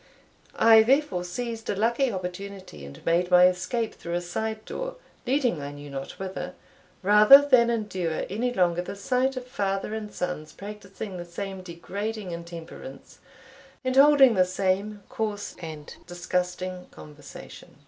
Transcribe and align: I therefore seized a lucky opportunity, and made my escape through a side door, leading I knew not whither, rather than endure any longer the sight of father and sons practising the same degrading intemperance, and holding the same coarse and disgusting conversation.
I 0.55 0.81
therefore 0.81 1.23
seized 1.23 1.69
a 1.69 1.75
lucky 1.75 2.11
opportunity, 2.11 2.83
and 2.87 3.05
made 3.05 3.29
my 3.29 3.45
escape 3.45 3.93
through 3.93 4.15
a 4.15 4.21
side 4.21 4.65
door, 4.65 4.95
leading 5.27 5.61
I 5.61 5.71
knew 5.73 5.91
not 5.91 6.13
whither, 6.17 6.55
rather 7.03 7.43
than 7.43 7.69
endure 7.69 8.25
any 8.27 8.51
longer 8.51 8.81
the 8.81 8.95
sight 8.95 9.37
of 9.37 9.45
father 9.45 9.93
and 9.93 10.11
sons 10.11 10.53
practising 10.53 11.17
the 11.17 11.25
same 11.25 11.61
degrading 11.61 12.31
intemperance, 12.31 13.19
and 13.85 13.95
holding 13.95 14.33
the 14.33 14.43
same 14.43 15.03
coarse 15.07 15.55
and 15.59 15.93
disgusting 16.07 16.87
conversation. 16.89 17.77